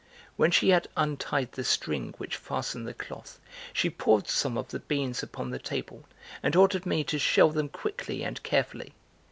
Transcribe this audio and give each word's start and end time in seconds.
When 0.35 0.49
she 0.49 0.69
had 0.69 0.87
untied 0.97 1.51
the 1.51 1.63
string 1.63 2.15
which 2.17 2.35
fastened 2.35 2.87
the 2.87 2.93
cloth, 2.95 3.39
she 3.71 3.91
poured 3.91 4.27
some 4.27 4.57
of 4.57 4.69
the 4.69 4.79
beans 4.79 5.21
upon 5.21 5.51
the 5.51 5.59
table 5.59 6.05
and 6.41 6.55
ordered 6.55 6.87
me 6.87 7.03
to 7.03 7.19
shell 7.19 7.51
them 7.51 7.69
quickly 7.69 8.23
and 8.23 8.41
carefully. 8.41 8.95